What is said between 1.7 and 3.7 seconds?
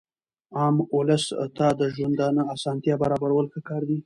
د ژوندانه اسانتیاوي برابرول ښه